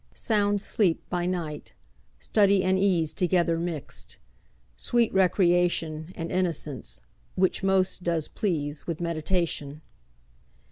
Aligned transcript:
Sound 0.15 0.61
sleep 0.61 1.07
by 1.11 1.27
night; 1.27 1.75
study 2.19 2.63
and 2.63 2.79
ease 2.79 3.13
Together 3.13 3.59
mixed; 3.59 4.17
sweet 4.75 5.13
recreation, 5.13 6.11
And 6.15 6.31
innocence, 6.31 7.01
which 7.35 7.61
most 7.61 8.01
does 8.03 8.27
please 8.27 8.87
With 8.87 8.99
meditation. 8.99 9.83